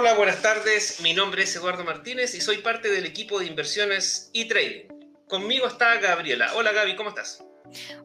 [0.00, 1.00] Hola, buenas tardes.
[1.00, 4.86] Mi nombre es Eduardo Martínez y soy parte del equipo de inversiones y trading.
[5.26, 6.52] Conmigo está Gabriela.
[6.54, 7.44] Hola Gaby, ¿cómo estás?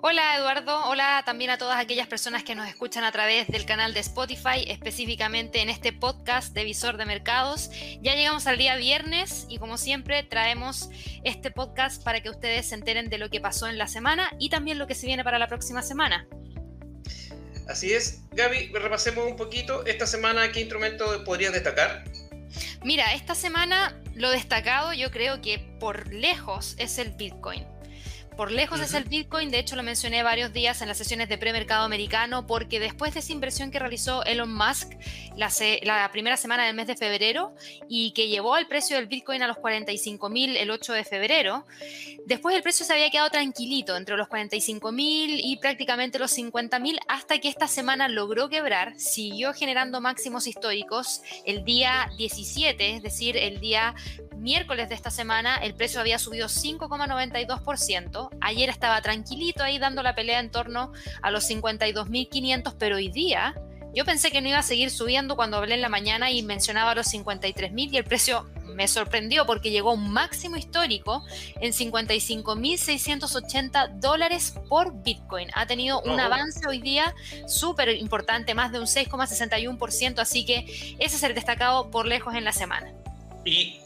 [0.00, 3.92] Hola Eduardo, hola también a todas aquellas personas que nos escuchan a través del canal
[3.92, 7.70] de Spotify, específicamente en este podcast de Visor de Mercados.
[8.00, 10.90] Ya llegamos al día viernes y como siempre traemos
[11.24, 14.48] este podcast para que ustedes se enteren de lo que pasó en la semana y
[14.48, 16.28] también lo que se viene para la próxima semana.
[17.70, 18.22] Así es.
[18.32, 19.86] Gaby, repasemos un poquito.
[19.86, 22.02] Esta semana, ¿qué instrumento podrías destacar?
[22.82, 27.64] Mira, esta semana lo destacado yo creo que por lejos es el Bitcoin.
[28.40, 31.36] Por lejos es el Bitcoin, de hecho lo mencioné varios días en las sesiones de
[31.36, 34.94] premercado americano, porque después de esa inversión que realizó Elon Musk
[35.36, 37.54] la, primera semana del mes de febrero
[37.86, 41.66] y que llevó el precio del Bitcoin a los 45 mil el 8 de febrero,
[42.24, 46.78] después el precio se había quedado tranquilito entre los 45 mil y prácticamente los 50
[46.78, 53.02] mil hasta que esta semana logró quebrar, siguió generando máximos históricos el día 17, es
[53.02, 53.94] decir, el día
[54.40, 58.29] miércoles de esta semana el precio había subido 5,92%.
[58.40, 60.92] Ayer estaba tranquilito ahí dando la pelea en torno
[61.22, 63.54] a los 52.500, pero hoy día
[63.92, 66.94] yo pensé que no iba a seguir subiendo cuando hablé en la mañana y mencionaba
[66.94, 71.24] los 53.000 y el precio me sorprendió porque llegó a un máximo histórico
[71.60, 75.50] en 55.680 dólares por Bitcoin.
[75.54, 77.16] Ha tenido un avance hoy día
[77.48, 82.44] súper importante, más de un 6,61%, así que ese es el destacado por lejos en
[82.44, 82.92] la semana.
[83.44, 83.80] Y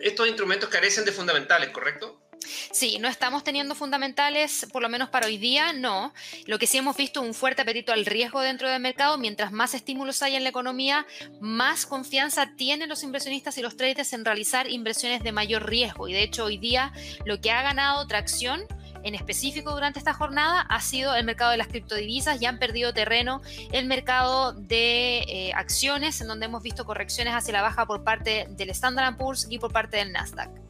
[0.00, 2.23] estos instrumentos carecen de fundamentales, ¿correcto?
[2.72, 6.12] Sí, no estamos teniendo fundamentales, por lo menos para hoy día, no.
[6.46, 9.18] Lo que sí hemos visto un fuerte apetito al riesgo dentro del mercado.
[9.18, 11.06] Mientras más estímulos hay en la economía,
[11.40, 16.08] más confianza tienen los inversionistas y los traders en realizar inversiones de mayor riesgo.
[16.08, 16.92] Y de hecho, hoy día
[17.24, 18.64] lo que ha ganado tracción
[19.04, 22.92] en específico durante esta jornada ha sido el mercado de las criptodivisas y han perdido
[22.92, 28.02] terreno el mercado de eh, acciones, en donde hemos visto correcciones hacia la baja por
[28.02, 30.63] parte del Standard Poor's y por parte del Nasdaq.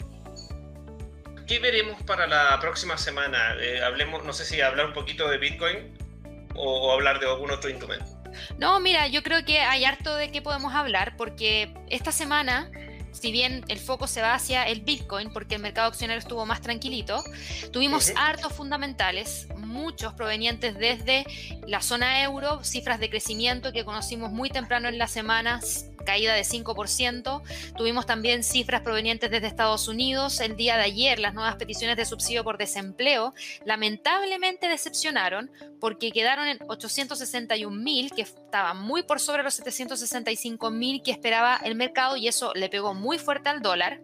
[1.46, 3.54] ¿Qué veremos para la próxima semana?
[3.60, 5.96] Eh, hablemos, no sé si hablar un poquito de Bitcoin
[6.54, 8.06] o, o hablar de algún otro instrumento.
[8.58, 12.70] No, mira, yo creo que hay harto de qué podemos hablar porque esta semana
[13.14, 16.60] si bien el foco se va hacia el Bitcoin, porque el mercado accionario estuvo más
[16.60, 17.22] tranquilito,
[17.72, 21.24] tuvimos hartos fundamentales, muchos provenientes desde
[21.66, 25.60] la zona euro, cifras de crecimiento que conocimos muy temprano en la semana,
[26.04, 27.42] caída de 5%.
[27.76, 30.40] Tuvimos también cifras provenientes desde Estados Unidos.
[30.40, 35.50] El día de ayer las nuevas peticiones de subsidio por desempleo lamentablemente decepcionaron
[35.80, 41.58] porque quedaron en 861 mil, que estaba muy por sobre los 765 mil que esperaba
[41.64, 44.00] el mercado y eso le pegó muy fuerte al dólar.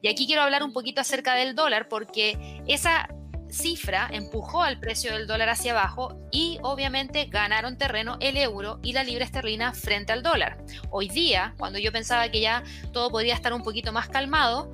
[0.00, 2.36] Y aquí quiero hablar un poquito acerca del dólar porque
[2.66, 3.08] esa
[3.52, 8.92] cifra empujó al precio del dólar hacia abajo y obviamente ganaron terreno el euro y
[8.92, 10.58] la libra esterlina frente al dólar.
[10.90, 14.72] Hoy día, cuando yo pensaba que ya todo podría estar un poquito más calmado,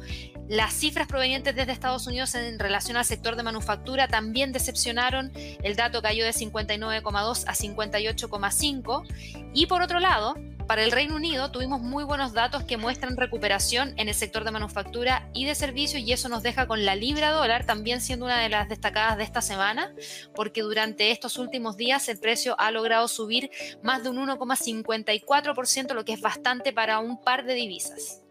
[0.48, 5.30] las cifras provenientes desde Estados Unidos en relación al sector de manufactura también decepcionaron.
[5.34, 9.50] El dato cayó de 59,2 a 58,5.
[9.52, 10.36] Y por otro lado,
[10.68, 14.50] para el Reino Unido tuvimos muy buenos datos que muestran recuperación en el sector de
[14.50, 18.38] manufactura y de servicios y eso nos deja con la libra dólar también siendo una
[18.38, 19.94] de las destacadas de esta semana
[20.34, 23.50] porque durante estos últimos días el precio ha logrado subir
[23.82, 28.22] más de un 1,54%, lo que es bastante para un par de divisas.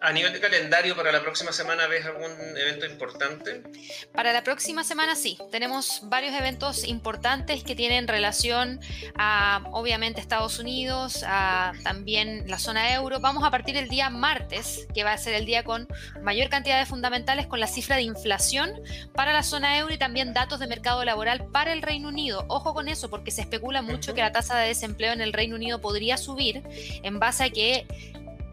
[0.00, 3.62] A nivel de calendario, para la próxima semana, ¿ves algún evento importante?
[4.12, 8.78] Para la próxima semana sí, tenemos varios eventos importantes que tienen relación
[9.16, 13.18] a, obviamente, Estados Unidos, a también la zona euro.
[13.18, 15.88] Vamos a partir el día martes, que va a ser el día con
[16.22, 18.80] mayor cantidad de fundamentales, con la cifra de inflación
[19.14, 22.44] para la zona euro y también datos de mercado laboral para el Reino Unido.
[22.48, 25.56] Ojo con eso, porque se especula mucho que la tasa de desempleo en el Reino
[25.56, 26.62] Unido podría subir
[27.02, 27.86] en base a que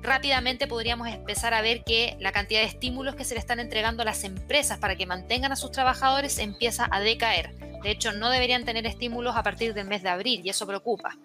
[0.06, 4.02] rápidamente podríamos empezar a ver que la cantidad de estímulos que se le están entregando
[4.02, 7.56] a las empresas para que mantengan a sus trabajadores empieza a decaer.
[7.86, 11.20] De hecho, no deberían tener estímulos a partir del mes de abril y eso preocupa.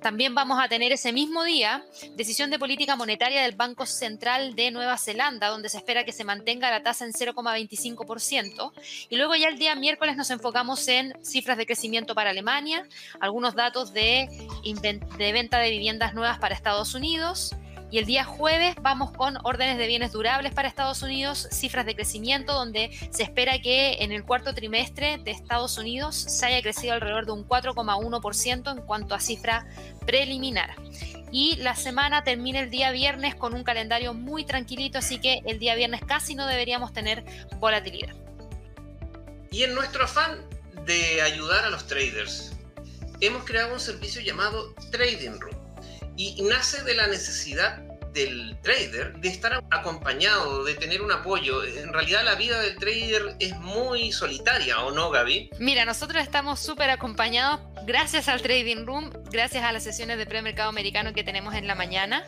[0.00, 1.84] También vamos a tener ese mismo día
[2.16, 6.24] decisión de política monetaria del Banco Central de Nueva Zelanda, donde se espera que se
[6.24, 8.72] mantenga la tasa en 0,25%.
[9.10, 12.88] Y luego ya el día miércoles nos enfocamos en cifras de crecimiento para Alemania,
[13.20, 14.26] algunos datos de,
[14.64, 17.54] de venta de viviendas nuevas para Estados Unidos,
[17.90, 21.96] y el día jueves vamos con órdenes de bienes durables para Estados Unidos, cifras de
[21.96, 26.94] crecimiento donde se espera que en el cuarto trimestre de Estados Unidos se haya crecido
[26.94, 29.66] alrededor de un 4,1% en cuanto a cifra
[30.06, 30.76] preliminar.
[31.32, 35.58] Y la semana termina el día viernes con un calendario muy tranquilito, así que el
[35.58, 37.24] día viernes casi no deberíamos tener
[37.58, 38.14] volatilidad.
[39.50, 40.40] Y en nuestro afán
[40.86, 42.52] de ayudar a los traders,
[43.20, 45.59] hemos creado un servicio llamado Trading Room
[46.16, 51.64] y nace de la necesidad del trader de estar acompañado, de tener un apoyo.
[51.64, 55.50] En realidad la vida del trader es muy solitaria, ¿o no, Gaby?
[55.58, 60.68] Mira, nosotros estamos súper acompañados gracias al Trading Room, gracias a las sesiones de premercado
[60.68, 62.24] americano que tenemos en la mañana.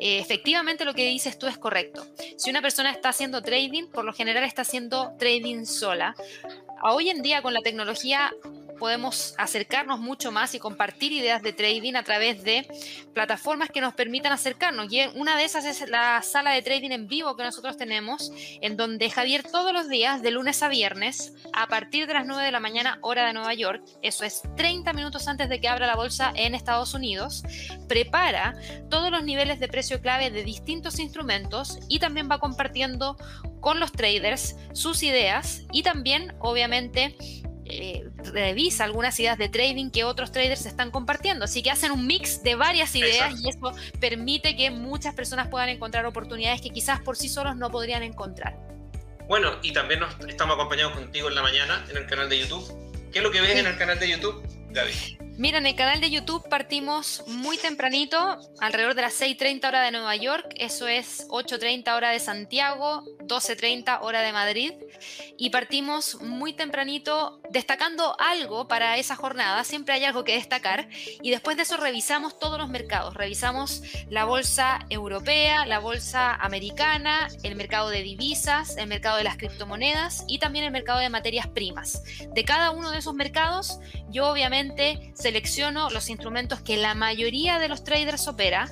[0.00, 2.06] Eh, efectivamente lo que dices tú es correcto.
[2.36, 6.14] Si una persona está haciendo trading, por lo general está haciendo trading sola.
[6.82, 8.32] Hoy en día con la tecnología
[8.78, 12.66] podemos acercarnos mucho más y compartir ideas de trading a través de
[13.14, 14.92] plataformas que nos permitan acercarnos.
[14.92, 18.30] Y una de esas es la sala de trading en vivo que nosotros tenemos,
[18.60, 22.44] en donde Javier todos los días, de lunes a viernes, a partir de las 9
[22.44, 25.86] de la mañana, hora de Nueva York, eso es 30 minutos antes de que abra
[25.86, 27.42] la bolsa en Estados Unidos,
[27.88, 28.54] prepara
[28.90, 33.16] todos los niveles de precio clave de distintos instrumentos y también va compartiendo
[33.60, 37.16] con los traders sus ideas y también, obviamente,
[37.76, 41.44] eh, revisa algunas ideas de trading que otros traders están compartiendo.
[41.44, 45.68] Así que hacen un mix de varias ideas y eso permite que muchas personas puedan
[45.68, 48.56] encontrar oportunidades que quizás por sí solos no podrían encontrar.
[49.28, 52.86] Bueno, y también nos, estamos acompañados contigo en la mañana en el canal de YouTube.
[53.12, 55.25] ¿Qué es lo que ves en el canal de YouTube, Gaby?
[55.38, 59.90] Mira, en el canal de YouTube partimos muy tempranito, alrededor de las 6.30 hora de
[59.90, 64.72] Nueva York, eso es 8.30 hora de Santiago, 12.30 hora de Madrid,
[65.36, 70.88] y partimos muy tempranito destacando algo para esa jornada, siempre hay algo que destacar,
[71.20, 77.28] y después de eso revisamos todos los mercados, revisamos la bolsa europea, la bolsa americana,
[77.42, 81.46] el mercado de divisas, el mercado de las criptomonedas y también el mercado de materias
[81.46, 82.02] primas.
[82.32, 87.66] De cada uno de esos mercados, yo obviamente selecciono los instrumentos que la mayoría de
[87.66, 88.68] los traders opera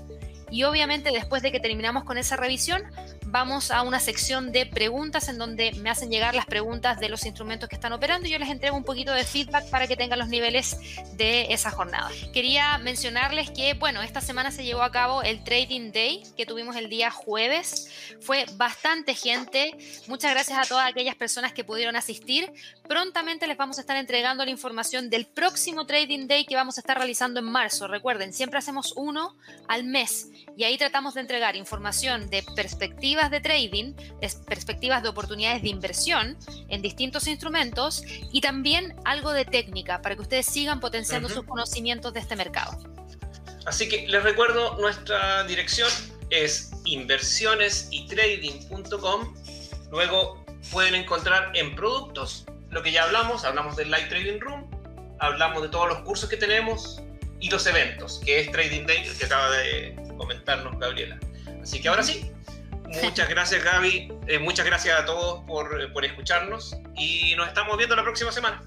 [0.52, 2.84] y obviamente después de que terminamos con esa revisión,
[3.34, 7.26] vamos a una sección de preguntas en donde me hacen llegar las preguntas de los
[7.26, 10.20] instrumentos que están operando y yo les entrego un poquito de feedback para que tengan
[10.20, 10.76] los niveles
[11.14, 12.08] de esa jornada.
[12.32, 16.76] Quería mencionarles que, bueno, esta semana se llevó a cabo el Trading Day que tuvimos
[16.76, 17.90] el día jueves.
[18.20, 19.76] Fue bastante gente.
[20.06, 22.52] Muchas gracias a todas aquellas personas que pudieron asistir.
[22.88, 26.82] Prontamente les vamos a estar entregando la información del próximo Trading Day que vamos a
[26.82, 27.88] estar realizando en marzo.
[27.88, 29.34] Recuerden, siempre hacemos uno
[29.66, 33.94] al mes y ahí tratamos de entregar información de perspectivas de trading,
[34.46, 36.36] perspectivas de oportunidades de inversión
[36.68, 42.12] en distintos instrumentos y también algo de técnica para que ustedes sigan potenciando sus conocimientos
[42.12, 42.78] de este mercado.
[43.66, 45.90] Así que les recuerdo, nuestra dirección
[46.30, 49.34] es inversionesytrading.com.
[49.90, 54.68] Luego pueden encontrar en productos lo que ya hablamos, hablamos del Live Trading Room,
[55.20, 57.00] hablamos de todos los cursos que tenemos
[57.40, 61.18] y los eventos, que es Trading Day, que acaba de comentarnos Gabriela.
[61.62, 62.30] Así que ahora sí,
[63.02, 67.96] Muchas gracias Gaby, eh, muchas gracias a todos por, por escucharnos y nos estamos viendo
[67.96, 68.62] la próxima semana.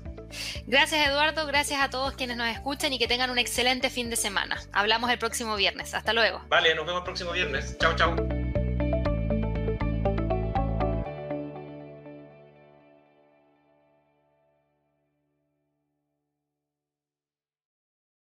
[0.66, 4.16] Gracias Eduardo, gracias a todos quienes nos escuchan y que tengan un excelente fin de
[4.16, 4.58] semana.
[4.74, 5.94] Hablamos el próximo viernes.
[5.94, 6.42] Hasta luego.
[6.50, 7.78] Vale, nos vemos el próximo viernes.
[7.80, 8.37] Chao, chao.